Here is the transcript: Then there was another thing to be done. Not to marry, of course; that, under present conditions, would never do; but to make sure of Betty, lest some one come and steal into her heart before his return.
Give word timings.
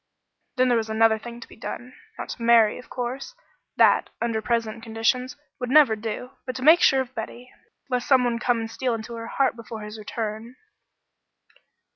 Then 0.55 0.69
there 0.69 0.77
was 0.79 0.89
another 0.89 1.19
thing 1.19 1.39
to 1.41 1.47
be 1.47 1.55
done. 1.55 1.93
Not 2.17 2.29
to 2.29 2.41
marry, 2.41 2.79
of 2.79 2.89
course; 2.89 3.35
that, 3.77 4.09
under 4.19 4.41
present 4.41 4.81
conditions, 4.81 5.35
would 5.59 5.69
never 5.69 5.95
do; 5.95 6.31
but 6.47 6.55
to 6.55 6.63
make 6.63 6.81
sure 6.81 7.01
of 7.01 7.13
Betty, 7.13 7.51
lest 7.87 8.07
some 8.07 8.23
one 8.23 8.39
come 8.39 8.61
and 8.61 8.71
steal 8.71 8.95
into 8.95 9.13
her 9.13 9.27
heart 9.27 9.55
before 9.55 9.81
his 9.81 9.99
return. 9.99 10.55